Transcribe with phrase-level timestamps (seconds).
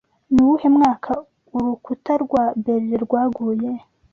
[0.31, 1.11] Ni uwuhe mwaka
[1.55, 3.71] Urukuta rwa Berlin rwaguye?